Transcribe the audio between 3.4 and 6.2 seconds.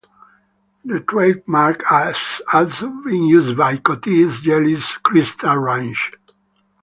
by Cottee's jelly crystal range.